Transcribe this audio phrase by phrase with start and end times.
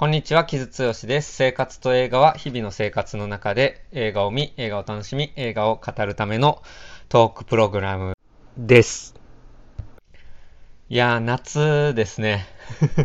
[0.00, 1.34] こんにちは、木津剛です。
[1.34, 6.62] 生活と映画は日々の生活の中で映画を見、映画を楽しみ、映画を語るための
[7.10, 8.16] トークプログラム
[8.56, 9.14] です。
[10.88, 12.46] いやー、夏ですね。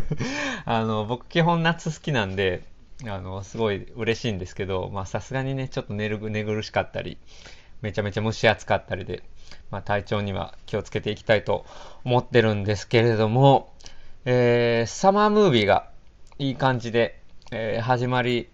[0.64, 2.62] あの、僕基本夏好きなんで、
[3.04, 7.18] あの、すごい嬉しいんですけど、まあさすがにね、ちょっと寝る、寝苦しかったり、
[7.82, 9.22] めちゃめちゃ蒸し暑かったりで、
[9.70, 11.66] まあ体調には気をつけていきたいと
[12.04, 13.74] 思ってるんですけれども、
[14.24, 15.90] えー、サマームービーが
[16.38, 18.48] いい感じで、えー、始まり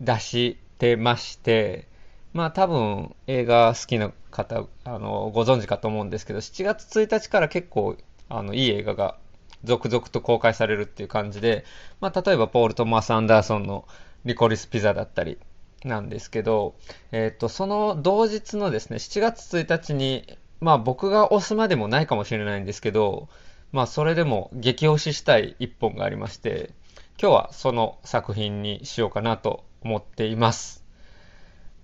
[0.00, 1.86] 出してまして、
[2.32, 7.96] まあ多分映画好きな方、あの、ご存知かと思うんですけど、7月1日から結構、
[8.28, 9.16] あの、いい映画が
[9.62, 11.64] 続々と公開されるっていう感じで、
[12.00, 13.86] まあ例えばポール・トマス・アンダーソンの
[14.24, 15.38] リコリス・ピザだったり
[15.84, 16.74] なんですけど、
[17.12, 20.26] えっ、ー、と、その同日のですね、7月1日に、
[20.60, 23.28] まあ僕が押すまでもないかもしれないんですけど、
[23.70, 26.72] まあそれでも激推ししたい一本がありまして、
[27.20, 30.86] 今日はその作品にしようかなと思っています。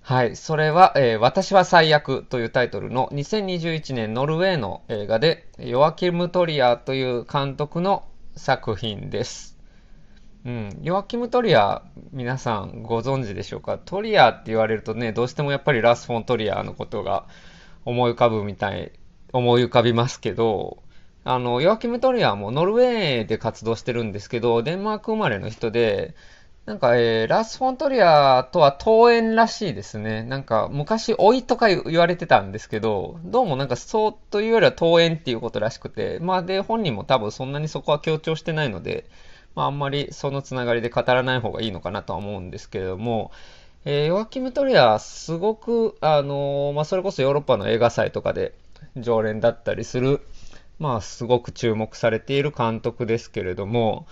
[0.00, 0.34] はい。
[0.34, 9.58] それは、えー、私は最悪というタイトルの2021年ノルウェーの映画で、ヨアキム・トリアという監督の作品です。
[10.46, 10.78] うん。
[10.80, 13.76] ヨアキム・トリア、皆さんご存知でしょうか？
[13.76, 17.26] トリアって言われるとね、どうしてもやっぱりラス・フォン・トリアのことが
[17.84, 18.90] 思い浮かぶみたい、
[19.34, 20.82] 思い浮かびますけど、
[21.28, 26.14] あの、ヨアキム・トリアもノルウェーで活動してるんですけど、デンマーク生まれの人で、
[26.66, 30.22] なんか、えー、ラス・フォントリアとは遠縁らしいですね。
[30.22, 39.06] なんか、昔、老いとか言われてたんですけど、どうもなんか、そうというよりは遠縁っていうことらしくて、まあ、で、本人も多分そんなにそこは強調してないので、
[39.56, 43.32] まあ、あんまりそのつながりで語らない方がいいのかなとは思うんですけれども、
[43.84, 48.54] えー、ヨアキム・トリア、すごく、あのー、まあ、それこそヨーロッパの映画祭とかで
[48.96, 50.20] 常連だったりする、
[50.78, 54.06] まあ、すごく注目されている監督ですけれども、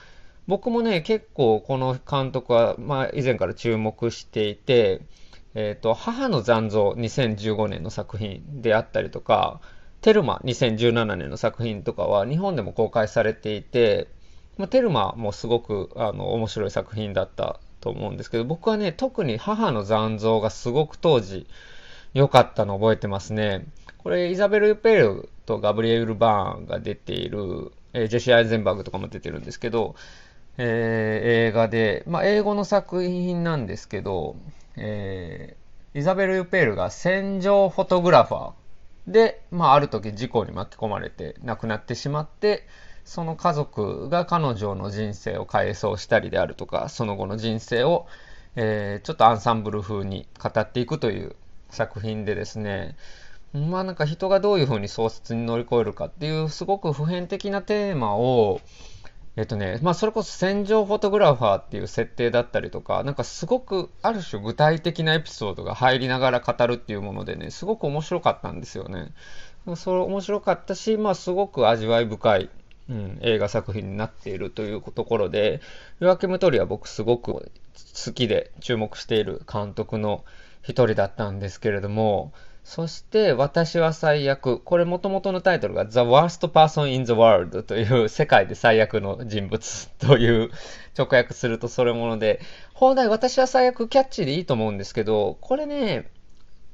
[0.46, 5.02] 僕もね、結構この監督は、まあ、以前から注目していて、
[5.54, 9.60] えっ、ー、と、母の残像2015年の作品であったりとか、
[10.00, 14.08] テルマ2017年の作品とかは日本でも公開されていて、
[14.58, 21.46] まあ、テルマもすごくあの面白い作品だったと思うんですけど、僕はね、特に母の残像がすごく当時
[22.12, 23.66] 良かったの覚えてますね。
[24.04, 29.94] これ、イザベル・ペールとガブリエル・バーンが出ている、えー、ジェシー・アイゼンバーグとかも出てるんですけど、
[30.58, 34.36] えー、映画で、まあ、英語の作品なんですけど、
[34.76, 42.66] えー、イザベル・ペールが戦場フォトグラファーで、まあ、ある時事故に巻き込まれて亡くなってしまって、
[43.06, 48.06] その家族が彼女の人生を回想したりであるとか、その後の人生を、
[48.54, 51.36] えー、ちょっとアンサンブル風に語っていくという
[51.70, 52.96] 作品でですね、
[53.54, 58.60] まあなんか人がどういうふうに喪失に乗り越えるかっていうすごく普遍的なテーマを、
[59.36, 69.12] えっとね、まあそれこそ戦場フォトグラファーっていう設定だったりとか、なんかすごくある種具体的なエピソードが入りながら語るっていうものでね、すごく面白かったんですよね。
[69.76, 72.50] それ面白かったし、まあすごく味わい深い、
[72.90, 75.60] うん、映画作品になっているというところで、
[76.00, 80.24] 夜明けムトリは僕すごく好きで注目している監督の
[80.62, 82.32] 一人だったんですけれども、
[82.64, 84.58] そして、私は最悪。
[84.58, 90.50] これ元々のタイトルが The Worst Person in the World という世界で最悪の人物という
[90.98, 92.40] 直訳するとそれもので、
[92.72, 96.10] 本来私は最悪キャッチでいいと思うんですけど、これね、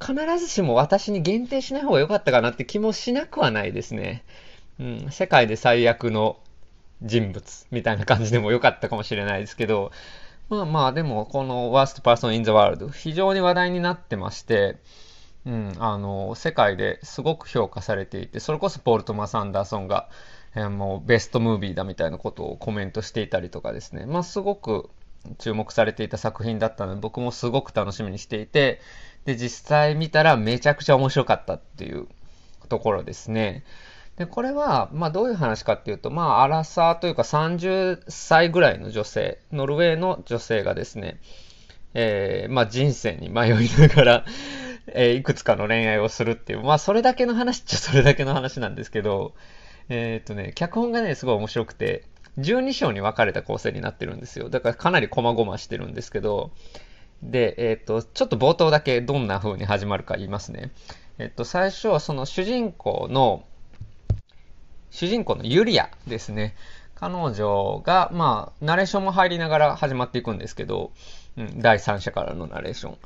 [0.00, 4.22] 必ずしも私に限定しない方が良かったかなって気もしなくはないですね。
[4.78, 6.38] うん、世界で最悪の
[7.02, 9.90] 人物みたいな感じでも良かったかもしれないですけど、
[10.48, 14.76] まあまあでもこの Worst Person in the World 非常に話題になってまして、
[15.46, 20.08] うん、あの、世界ですごく評価されていて、それこそポール・トマス・アンダーソンが、
[20.54, 24.90] えー、もうベストムービーだみたいなことをコメントしていたりとかですね、まあすごく
[25.38, 28.80] 注目されていた作品だったので、僕もすごく楽しみにしていて、
[29.24, 32.06] で、実際見たらめちゃくちゃ面白かったっていう
[32.68, 33.64] ところですね。
[34.16, 41.20] で、これは、まあどういう話かっていうと、まあアラサーというか30歳ぐらいの女性、ノルウェーの女性がですね、
[41.94, 44.24] えー、まあ人生に迷いながら
[44.88, 49.34] えー、いくつかの恋愛をするっていう、まあ、それだけの話っちゃ それだけの話なんですけど、
[49.88, 52.04] えー、っとね、脚本がね、すごい面白くて、
[52.38, 54.48] 12章に分かれた構成になってるんですよ。
[54.48, 56.52] だからかなり細々してるんですけど、
[57.22, 60.70] で、えっ、と、ちょっと冒頭だけどんな風に始まるか言いますね。
[61.18, 63.44] えっ、と、最初はその主人公の、
[64.90, 66.54] 主人公のユリアですね。
[66.94, 70.92] 彼女が、まあ、ナレーションも入りながら始まっていくんですけど、
[71.38, 72.98] うん、第三者からのナレーション。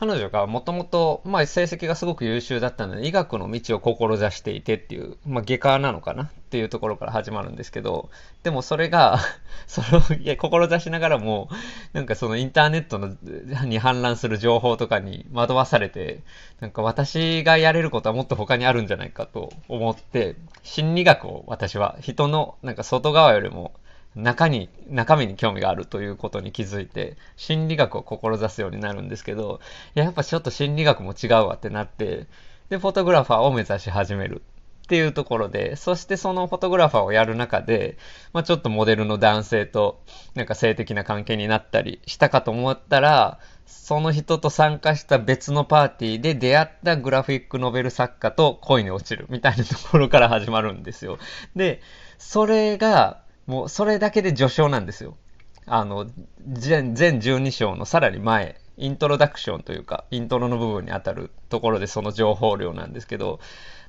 [0.00, 6.24] 彼女がもともと、まあ成績がすごく優秀だったので、医学の道を志していてっていう、まあ外科なのかな？
[6.24, 8.08] っていうところから始まるんですけど、
[8.44, 9.18] でもそれが、
[9.66, 11.48] それをいや志しながらも、
[11.94, 16.20] なんかそのインターネットのに氾濫する情報とかに惑わされて、
[16.60, 23.72] なんか私がやれることはもっと他にあるんじゃないかと思って、心理学を私は人のなんか外側よりも
[24.14, 29.60] 中に、中身に興味があるということに気づいて、心理学を志すようになるんですけど、
[29.94, 32.26] や、やっぱちょっと心理学も違うわってなって、
[32.68, 34.42] で、フォトグラファーを目指し始める
[34.86, 37.98] っていうところで、そしてそのフォトグラファーをやる中で、
[38.32, 40.00] まあちょっとモデルの男性と
[40.34, 51.18] なんか性的な関係になったりしたかと思ったら、その人と参加した別のパーティーで出会ったグラフィックノベル作家と恋に落ちるみたいなところから始まるんですよ。
[51.54, 51.82] で、
[52.16, 55.16] それが、もうそれだけで序章なんですよ。
[55.64, 56.06] あの、
[56.46, 63.40] 全全12章のさらに前、イントロダクションというか、イントロの部分にあたるところでその情報量なんですけど、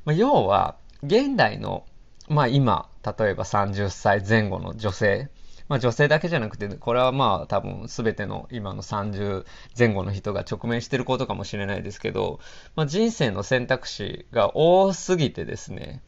[0.06, 1.86] まあ、要は、現代の、
[2.30, 5.30] まあ今、例えば30歳前後の女性、
[5.68, 9.46] まあ女性だけじゃなくて、これはまあ多分全ての今の30
[9.78, 12.40] 前後の人が直面してることかもしれないですけど、
[12.76, 16.02] まあ人生の選択肢が多すぎてですね、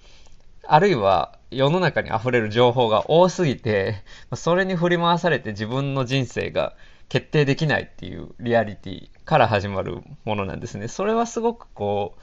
[0.67, 4.03] あるいは世の中に溢れる情報が多すぎて、
[4.35, 6.73] それに振り回されて自分の人生が
[7.09, 10.87] 決定できないっていうリアリティから始まるものなんですね。
[10.87, 12.15] それはすごくこ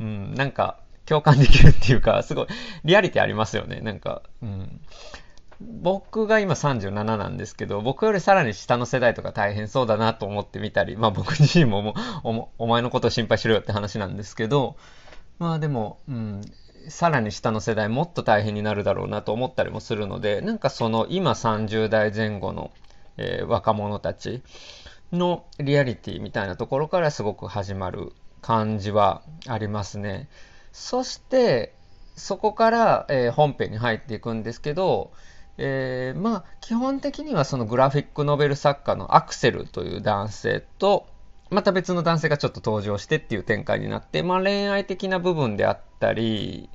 [0.00, 2.46] う、うん、なんか共感できるっていうか、すごい
[2.84, 3.80] リアリティありますよね。
[3.80, 4.80] なんか、うん。
[5.60, 11.94] 僕が今37なんですけど、僕よりさらに下の世代とか大変そうだなと思ってみたり、まあ僕自身もも
[12.24, 14.76] おお前のことを心配しろよって話なんですけど、
[15.38, 16.40] まあでも、うん、
[16.88, 22.70] さらに下の世代もっと大変になるだろうなと思ったりもするので、なんかその今30代前後の、
[23.16, 24.42] えー、若者たち
[25.12, 30.28] のリアリティみたいなところからすごく始まる感じはありますね。
[30.72, 31.74] そして、
[32.16, 35.12] そこから、えー、本編に入っていくんですけど、
[35.56, 41.06] えー、まあ、基本的にはそのグラフィックノベル作家のアクセルという男性と、
[41.50, 46.68] また別の男性がちょっと登場してっていう展開になって、まあ恋愛的な部分であったり、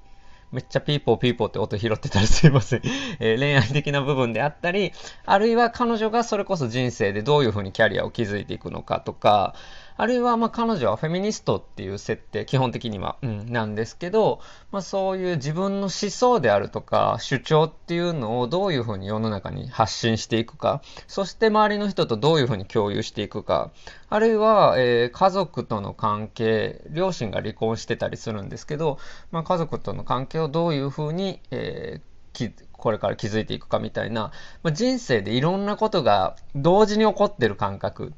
[0.52, 2.82] めっちゃピーポーピーポーって音拾ってたらすいません。
[3.20, 4.94] えー、恋愛的な部分であったり、
[5.26, 9.54] あるいは彼女がそれこそ人生でどういうふうにキャリアを築いていくのかとか、
[10.00, 14.40] あるいはま彼女はフェミニストっていう設定、基本的には、うん、なんですけど、
[14.72, 23.72] まあそういう自分の思想であるとか主張っていうのをどういうふうに世の中に発信していくか、そして周りの人とどういうふうに共有していくか、
[24.10, 29.00] あるいは、えー、家族との関係、両親が離婚してたりするんですけど、
[29.32, 34.32] まあ家族との関係をどういうふうに、えー、これから築いていくかみたいな、
[34.64, 38.14] まあ、人生でいろんなことが同時に起こってる感覚。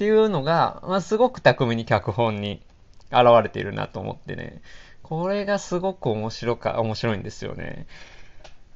[0.00, 2.62] っていうのが、まあ、すごく巧みに脚本に
[3.12, 4.62] 現れているなと思ってね。
[5.02, 7.86] これがすごく面白か、面白いんですよね。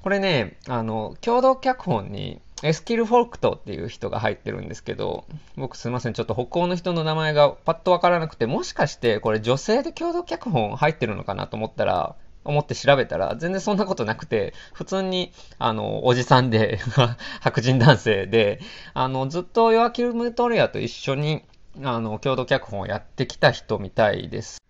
[0.03, 5.25] これね、あの、共同脚本にエスキル・フォルクトっていう人が入ってるんですけど、
[5.57, 16.79] 僕すいません、ちょっと北欧の人の名前がパッとわからなくて、もしかしてこれ女性で共同脚本入ってるのかなと思ったら、思って調べたら、全然そんなことなくて、普通に、あの、おじさんで
[17.41, 18.61] 白人男性で、
[18.93, 21.43] あの、ずっとヨアキルム・トリアと一緒に、
[21.83, 24.63] あの、共同脚本をやってきた人みたいです。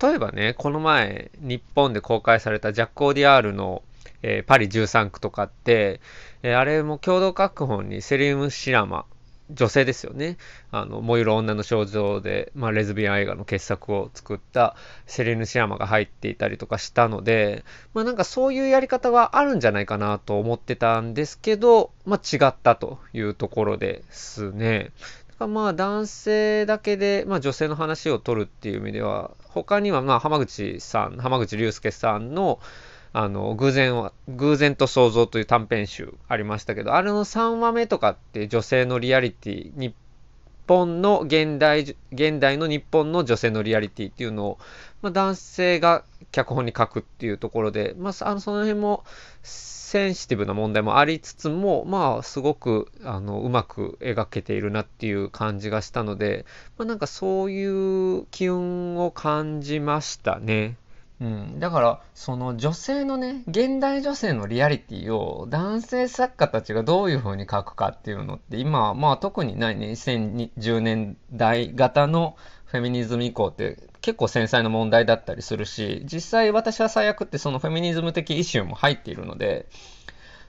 [0.00, 3.82] 例えばね、この前、日本で公開されたジャック・オーディアールの、
[4.22, 6.00] えー、パリ13区とかって、
[6.42, 9.06] えー、あれも共同脚本にセリウム・シラマ
[9.54, 10.36] 女性ですよね。
[10.70, 24.90] あの、燃ゆる女の症状で、まあ、レズビアン映画の傑作を作ったセレヌシアマが入っていたりとかしたので、まあ、なんかそういうやり方はあるんじゃないかなと思ってたんですけど、まあ、違ったというところですね。
[25.46, 32.60] まあ男性だけで、まあ、女性の話を取るっていう意味では、他にはまあ浜口さん、浜口竜介さんの、
[33.12, 39.94] あの、偶然は、偶然と想像という短編集ありましたけど、あれの3話目とかって女性のリアリティ、日
[40.66, 41.80] 本の現代、
[42.12, 44.58] 現代の日本の女性のリアリティっていうのを、
[45.02, 49.04] まあ、男性が脚本に書くっていうところで、まあ、あの、その辺も、
[49.42, 56.46] センシティブな問題もありつつも、まあ、すごく、あの、うまく描けているなっていう感じがしたので、
[56.78, 60.76] まあ、なんかそういう機運を感じましたね。
[61.22, 69.92] うん、だからその女性のね現代女性のリアリティを男性作家たちがどういう風に書くかっていうのって今まあ特にないね。
[69.92, 79.68] 2010年代型のフェミニズム以降って結構繊細な問題だったりするし実際私は最悪ってそのフェミニズム的イシューも入っているので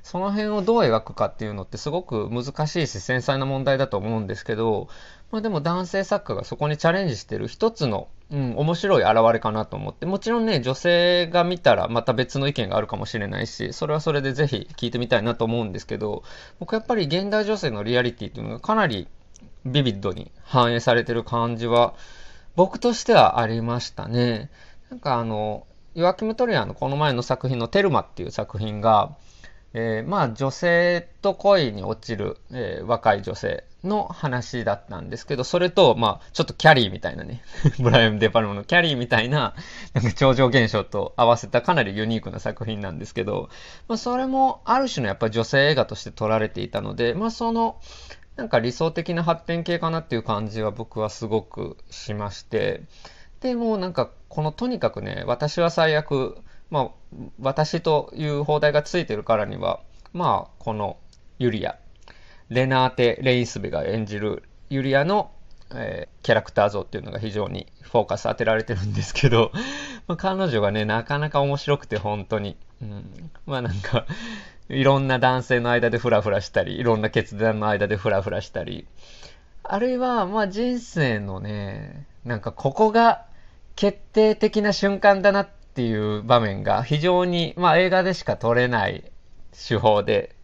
[0.03, 4.89] その辺をどう描くかっていうのってすごく難しいし繊細な問題だと思うんですけど、
[5.31, 16.23] まあでも男性作家がそこにチャレンジしてる一つの、うん、面白い現れかなと思って、もちろんね、女性が見たらまた別の意見があるかもしれないし、それはそれでぜひ聞いてみたいなと思うんですけど、
[16.59, 19.07] 僕やっぱり現代女性のリアリティっていうのがかなり
[19.65, 21.93] ビビッドに反映されてる感じは、
[22.55, 24.49] 僕としてはありましたね。
[24.89, 29.15] なんかあの、ヨアキム・トリアのこの前の作品のテルマっていう作品が、
[29.75, 37.41] えー、まあ女性と恋に落ちる、えー、若い女性の話だったんですけど、それと、まあ、ちょっとキャリーみたいなね、
[37.79, 39.55] ブライアン・デ・パルモのキャリーみたいな、
[39.93, 43.49] なんか超常現象と合わせたかなりユニークな作品なんですけど、
[43.87, 47.79] まあ、それもある種のやっぱ女性映画として撮られていたので、まあ、その、
[48.35, 52.83] なんか理想的な発展系かなっていう感じは僕はすごくしまして、
[53.41, 56.37] で、もなんか、このとにかくね、私は最悪、
[56.71, 56.89] まあ、
[57.39, 59.81] 私という放題がついてるからには、
[60.13, 60.97] まあ、この
[61.37, 61.77] ユリア、
[62.53, 65.31] レナーテ・レイスベが演じるユリアの、
[65.73, 69.51] えー、キャラクター像っていうのが非常にフォーカス当てられてるんですけど、
[70.07, 72.55] まあ、彼女がね、なかなか面白くて本当に。
[72.81, 74.05] うん、まあなんか、
[74.69, 78.87] いろんな男性の間でフラフラしたり、いろんな決断の間でフラフラしたり、
[79.63, 83.25] あるいは、まあ人生のね、なんかここが
[83.75, 89.11] 決定的な瞬間だなっていう場面が非常に、まあ映画でしか撮れない
[89.67, 90.35] 手法で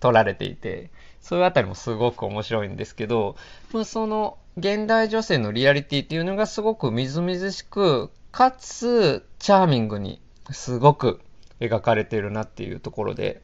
[0.00, 0.90] 撮られていて、
[1.22, 3.36] そういうあたりもすごく面白いんですけど、
[3.72, 11.20] まあ、その現代女性のリアリティっていうのがすごくみずみずしく、かつチャーミングにすごく
[11.60, 13.42] 描かれているなっていうところで、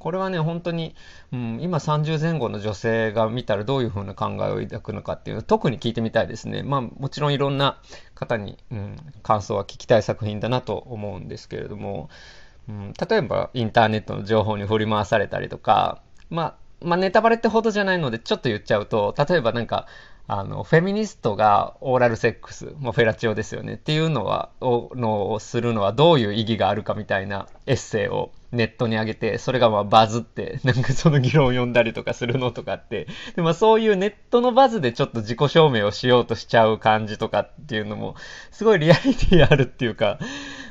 [0.00, 0.94] これはね、本当に、
[1.30, 6.62] うん、今30前後の女性が見たらどういう風な考えを抱くのかっていうのを特に聞いてみたいですね。
[6.62, 7.80] まあもちろんいろんな
[8.14, 12.08] 方に、うん、感想は聞きたい作品だなと思うんですけれども、
[12.66, 19.86] うん、例えばインターネットの情報に振り回されたりとか、まあまあ、ネタバレってほどじゃないので、ちょっと言っちゃうと、例えばなんか、
[20.26, 38.16] あの、フェミニストがオーラルセックス、もうフェラチオですよねっていうのは、を、のをするのはどういう意義があるかみたいなエッセイをネットに上げて、それがまあバズって、 なんかその議論を読んだりとかするのとかって、でまあそういうネットのバズでちょっと自己証明をしようとしちゃう感じとかっていうのも、
[38.50, 40.18] すごいリアリティあるっていうか、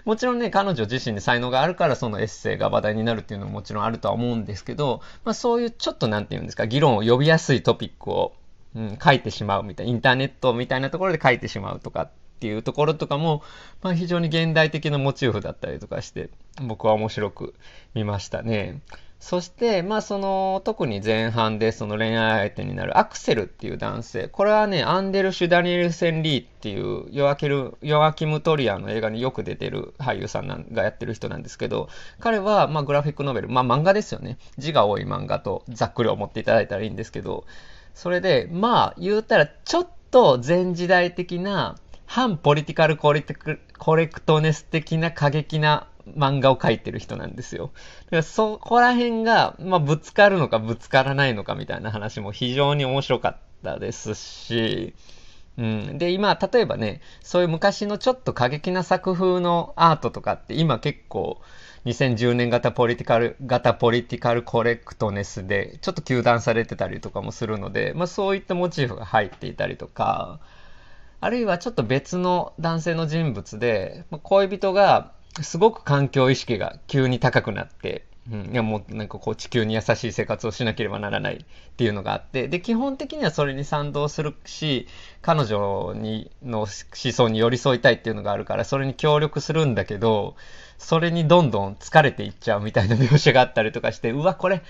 [0.05, 8.33] もちろんね、彼女自身に才能があるからそのエッセイが話題になるっていうのももちろんあるとは思うんですけど、まあそういうちょっとなんていうんですか、議論を呼びやすいトピックを、
[8.75, 12.09] うん、書いてしまうみたいな、インターネットみたいなところで書いてしまうとかっ
[12.39, 13.43] っていうところとかも、
[13.81, 16.29] まあ非常に現代的なモチーフだったりとかして、
[16.61, 17.53] 僕は面白く
[17.93, 18.79] 見ましたね。
[19.19, 24.29] そして、まあその、特に前半でその恋愛相手になるアクセルっていう男性。
[24.29, 31.89] これはね、アンデルシュ・ダニエルセン・リーっていうヨアキル、ヨアキム・トリアの映画によく出てる俳優さんなんがやってる人なんですけど、
[32.21, 34.37] 彼は、まあグラフィックノベル、まあ漫画ですよね。
[34.57, 37.43] 字が多い漫画とざっくり思っていただいたらいいんですけど、
[37.93, 41.75] それで、まあ言うたらちょっと前時代的な
[42.09, 45.87] 反ポリティカルコレクトネス的な過激な
[46.17, 47.69] 漫画を描いてる人なんですよ。
[48.05, 54.95] だからそこら辺が、まあ、ぶつかるのかぶつからないのかみたいな話も非常に面白かったですし、
[55.59, 55.97] うん。
[55.99, 61.39] で、今、例えばね、そういう昔のちょっと過激な作風のアートとかって今結構
[61.85, 70.39] 2010年型ポリティカル、型ポリティカルコレクトネスでちょっと糾弾されてたりとかもするので、まあそういったモチーフが入っていたりとか、
[71.21, 75.11] あるいはちょっと別の男性の人物で、恋人が
[75.41, 84.87] すごく環境意識が急に高くなって、うん、いやもうなんかこう地球に優しい生活をしなければならないっていうのがあって、で、基本的にはそれに賛同するし、
[85.21, 90.35] 彼女にの思想に寄り添いたいっていうのがあるから、それに協力するんだけど、
[90.77, 94.61] それにどんどん疲れていっちゃうみたいな描写があったりとかして、うわ、これ、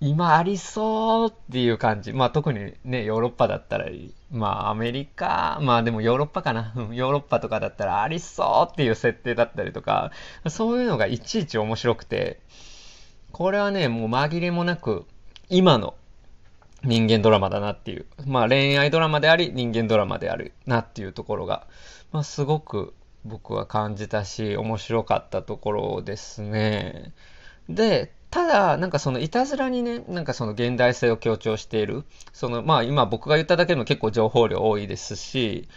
[0.00, 2.12] 今ありそうっていう感じ。
[2.12, 3.86] まあ特にね、ヨーロッパだったら、
[4.30, 6.72] まあアメリカ、まあでもヨーロッパかな。
[6.92, 10.12] ヨーロッパとかだったらありそうっていう設定だったりとか、
[10.48, 12.40] そういうのがいちいち面白くて、
[13.32, 15.06] これはね、もう紛れもなく、
[15.48, 15.94] 今の
[16.84, 18.06] 人間ドラマだなっていう。
[18.26, 21.66] まあ恋愛ドラマであり、人間ドラマであるなっていうところが、
[22.12, 27.12] まあすごく僕は感じたし、面白かったところですね。
[27.68, 32.04] で、ただ、なんかそのいたずらにね、なんかその現代性を強調している。
[32.32, 35.68] その、まあ今僕が言っただけでも結構情報量多いですし、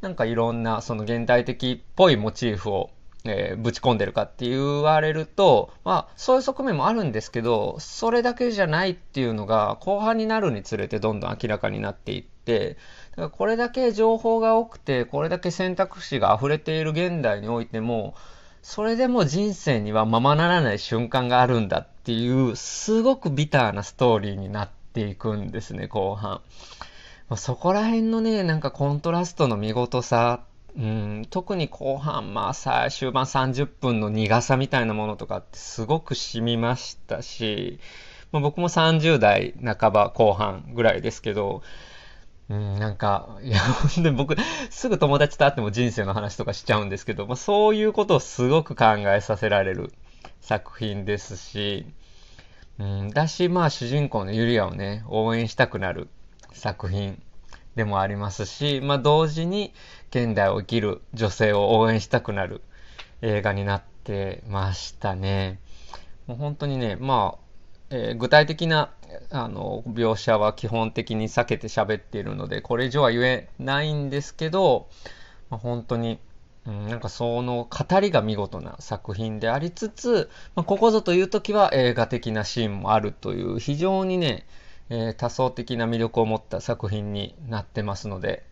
[0.00, 2.90] なんかいろんなその現代的っぽいモチーフを、
[3.24, 12.78] えー、ぶち込んでるかって言われると、まあそういう側面もあるんですけど、それだけじゃないっていうのが後半になるにつれてどんどん明らかになっていって、
[13.10, 18.14] だからこれだけ情報が多くて、これだけ選択肢が溢れている現代においても、
[18.62, 26.40] それでも人生にはままならない瞬間があるんだってっていう、すごくビターなストーリーになっていくんですね、後半。
[27.28, 30.40] まあそこら辺のね、なんかコントラストの見事さ、
[30.74, 37.78] うん、特に後半、まあ最終盤30分の苦さみたいなものとかってすごく染みましたし、
[38.32, 41.60] まあ、僕も30代半ば後半ぐらいですけど、
[42.48, 44.34] うん、なんか、いや、ほんで僕、
[44.70, 49.92] すぐ友達と会っても人生の話とかしちゃうんですけど、まあ、そういうことをすごく考えさせられる
[50.40, 51.84] 作品ですし、
[52.78, 56.08] うん、だし、まあ主人公のユリアをね、応援したくなる
[56.52, 57.20] 作品
[57.74, 59.72] でもありますし、まあ同時に
[60.10, 62.62] 現代を生きる女性を応援したくなる
[63.22, 65.58] 映画になってましたね。
[66.26, 67.44] もう本当にね、まあ、
[67.90, 68.92] えー具体的な
[69.30, 74.88] あの描写は基本的に避けて喋っているので、これ以上は言えないんですけど、
[75.50, 76.18] まあ、本当に、
[76.68, 84.46] うん、なんかその語りが見事な作品でありつつ、まあ、ここぞという時は映画的なシーンもあるという非常にね、
[84.90, 88.44] えー多層的な魅力を持った作品になってますので、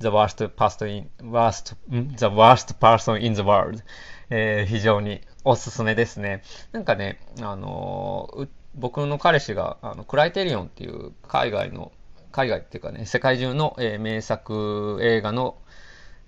[0.00, 3.82] The worst person in, worst, the worst person in the world、
[4.28, 6.42] えー非常におすすめですね。
[6.72, 11.92] なんかね、あのー僕の彼氏があのクライテリオンっていう海外の、
[12.32, 15.56] 海外っていうかね、世界中の、えー名作映画の、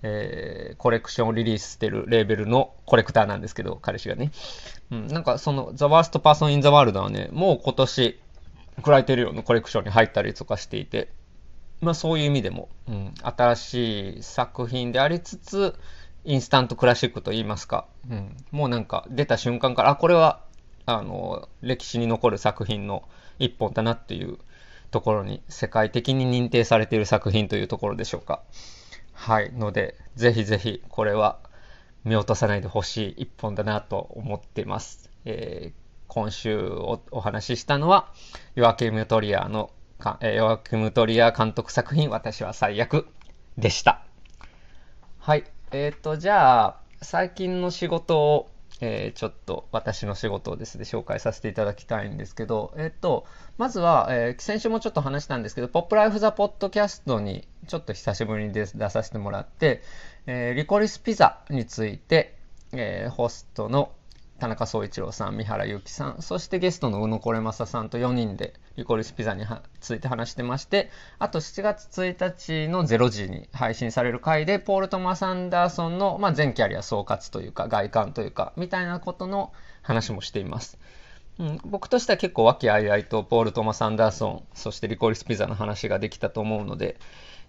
[0.03, 4.31] えーコレクションをリリースしてるレーベルのコレクターなんですけど、彼氏がね。
[4.91, 8.19] うん、なんかその The Worst Person in the World はね、もう今年、
[8.83, 11.09] クライテリオのコレクションに入ったりとかしていて、
[11.81, 15.75] まあそういう意味でも、うん、新しい作品でありつつ、
[16.25, 20.41] インスタントクラシックと言いますか、うん、もうなんか出た瞬間から、あ、これは、
[20.85, 23.03] あの、歴史に残る作品の
[23.39, 24.37] 一本だなっていう
[24.91, 28.41] ところに、世界的に認定されている作品というところでしょうか。
[29.25, 29.51] はい。
[29.53, 31.39] ので、ぜひぜひ、これは
[32.03, 35.09] 見落とさないでほしい一本だなと思っています。
[35.25, 38.13] えー今週おお話ししたのは、
[38.53, 39.71] ヨアキム・トリアの、
[40.21, 43.07] えーヨアキム・トリア監督作品、私は最悪
[43.57, 44.05] でした。
[45.17, 45.45] はい。
[45.71, 48.51] えっ、と、じゃあ、最近の仕事を、
[48.81, 53.25] えーちょっと私の仕事をですね、紹介させていただきたいんですけど、えっ、と、
[53.57, 59.81] まずは、えー先週もちょっと話したんですけど、ポップライフザポッドキャストにちょっと久しぶりに出させてもらって、
[60.27, 62.35] えリコリスピザについて、
[62.73, 63.91] えホストの
[64.37, 69.45] 田中総一郎さん、三原由紀さん、そしてゲストの宇野これまささんと4人でリコリスピザに
[69.79, 80.77] ついて話してまして、あと7月1日の0時に配信される回で、ポール・トマス・アンダーソンの、まあ、全キャリア総括というか、外観というか、みたいなことの話もしています。
[81.39, 86.97] うん、僕としては結構和気あいあいとポール・トマス・アンダーソン、そしてリコリスピザの話ができたと思うので、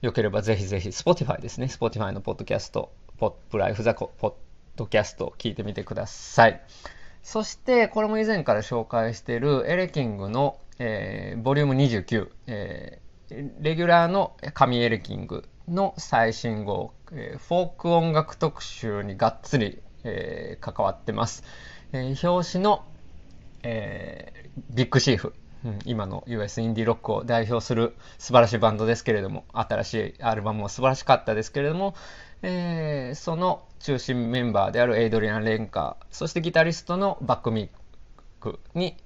[0.03, 1.66] よければぜひぜひ、Spotify ですね。
[1.66, 4.33] Spotify のポッドキャスト、ポップライフザコポッ
[4.77, 6.61] ドキャストを聞いてみてください。
[7.23, 13.07] そして、これも以前から紹介しているエレキングの、えーボリューム29、えー
[13.61, 21.43] レギュラーの神エレキングの最新号、えーフォーク音楽特集にがっつり、えー関わってます。
[21.93, 22.85] えー表紙の、
[23.62, 25.35] えービッグシーフ、
[25.65, 31.95] うん今の US インディロックを代表する素晴らしいバンドですけれども、新しいアルバムも素晴らしかったですけれども、
[32.43, 37.69] えーその中心メンバーであるエイドリアン・レンカー、そしてギタリストのバックミッ
[38.41, 38.97] クに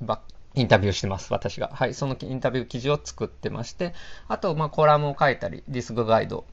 [0.00, 0.20] バ
[0.54, 1.70] インタビューしてます、私が。
[1.72, 3.94] はい、そのインタビュー記事を作ってまして、
[4.28, 6.44] あと、まあ、コラムを書いたり、ディスクガイド、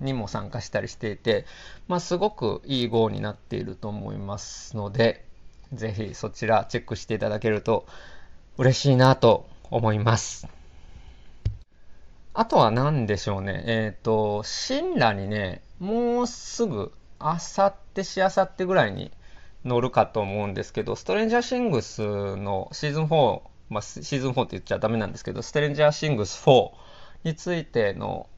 [0.00, 1.44] にも参加したりしていて、
[1.88, 5.24] まあ、すごくいい号になっていると思いますので、
[5.72, 7.86] ぜひそちらチェックしていただけると
[8.58, 10.46] 嬉しいなと思います。
[12.32, 13.64] あとは何でしょうね。
[13.66, 19.10] えっ、と、新羅にね、もうすぐ、あさってしあさってぐらいに
[19.64, 22.02] 乗るかと思うんですけど、ストレンジャーシングス
[22.36, 26.70] のシーズン4、まあ、シーズン4って言っちゃダメなんですけど、ストレンジャーシングス4
[27.24, 28.28] についての、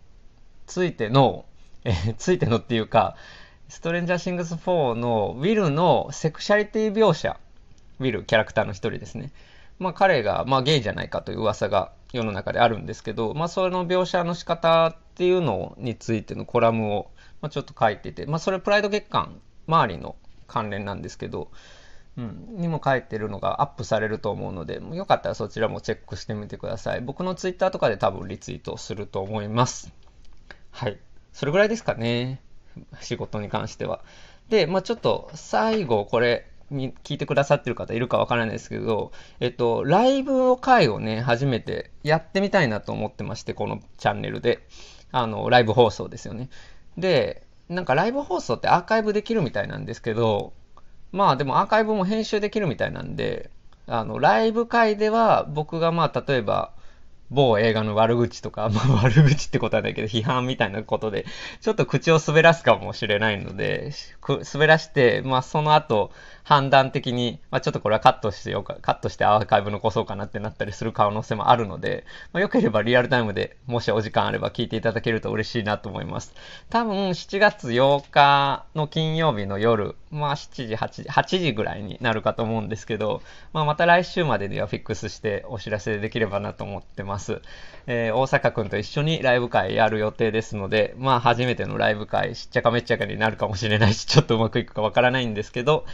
[0.66, 1.44] ついての、
[1.84, 3.16] えーついてのっていうか、
[3.68, 7.38] ストレンジャーシングス4のウィルのセクシャリティ描写、
[8.00, 9.30] ウィル、キャラクターの一人ですね。
[9.78, 21.50] まあ彼が、まあゲイじゃないかという噂が世の中であるんですけど、まあその描写の仕方っていうのについてのコラムを、まあ、ちょっと書いてて、まあそれプライド月間周りの関連なんですけど、
[22.16, 27.00] うん、にも書いてるのがアップされると思うので、よかったらそちらもチェックしてみてください。
[27.00, 29.92] 僕のツイッターとかで多分リツイートすると思います。
[30.72, 30.98] はい。
[31.32, 32.40] それぐらいですかね。
[33.00, 34.00] 仕事に関しては。
[34.48, 44.66] で、まあちょっと最後これに聞いてくださってる方いるかわからないですけど、えっと、ライブを会をね、初めてやってみたいなと思ってまして、このチャンネルで。
[45.10, 46.50] あの、ライブ放送ですよね。
[47.00, 50.52] で、なんかライブ放送ってアーカイブできるみたいなんですけど、
[51.12, 53.50] まあでもアーカイブも編集できるみたいなんで、
[53.86, 56.72] あの、ライブ会では僕がまあ、例えば、
[57.30, 61.26] 某映画の悪口とか、 まあ悪口ってことはないけど、批判みたいなことで、
[61.60, 63.92] ちょっと口を滑らすかもしれないので、
[64.52, 66.10] 滑らして、まあその後、
[66.48, 76.34] 判断的に、まあ、ちょっとこれはカットしてようか、カットしてアーカイブ残そうかなってなったりする可能性もあるので、まあ、よければリアルタイムでもしお時間あれば聞いていただけると嬉しいなと思います。
[76.70, 83.20] 多分7月8日の金曜日の夜、まあ7時、8時、8時ぐらいになるかと思うんですけど、
[83.52, 87.42] まあ、また来週までにはフィックスしてお知らせできればなと思ってます。
[87.86, 95.84] えー、大阪くんと一緒にライブ会やる予定ですので、まあ初めてのライブ会、しっちゃかめっちゃかになるかもしれないし、ちょっとうまくいくかわからないんですけど、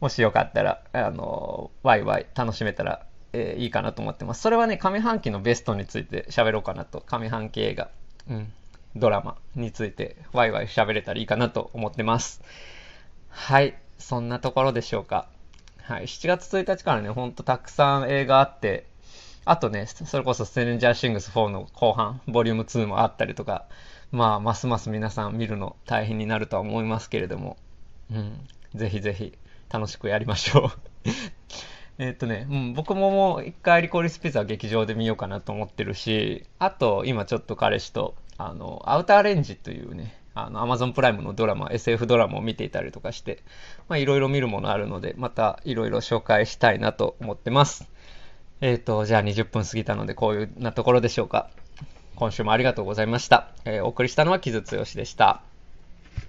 [0.00, 4.42] もしよかったら、あの、ワイワイ楽しめたら、えー、いいかなと思ってます。
[4.42, 7.00] それはね、上半期のベストについて喋ろうかなと。
[7.00, 7.90] 上半期映画、
[8.28, 8.52] うん、
[8.94, 12.42] ドラマについて、ワイワイ喋れたらいいかなと思ってます。
[13.28, 15.28] はい、そんなところでしょうか。
[15.82, 18.86] はい、7月1日からね、ほんとたくさん映画あって、
[19.44, 23.66] あとね、それこそステレンジャーシングス4の後半、ボリューム2もあったりとか、
[24.10, 27.56] まあ、ますます皆さん見るの大変になるとは思いますけれども、
[28.10, 28.40] うん、
[28.74, 29.38] ぜひぜひ
[29.70, 30.70] 楽しくやりましょう
[31.98, 43.42] えっとね、うん、僕ももう一回リコリスピザ劇場で見ようかなと思ってるし、あと今ちょっと彼氏と、あの、アウターレンジというね、あの、アマゾンプライムのドラマ、SF ドラマを見ていたりとかして、
[43.88, 47.90] まあいろいろ見るものあるので、またいろいろ紹介したいなと思ってます。
[48.60, 51.48] えっ、ー、と、じゃあ20分過ぎたので、こういうなところでしょうか。
[52.16, 53.48] 今週もありがとうございました。
[53.64, 55.42] えー、お送りしたのは木津剛でした。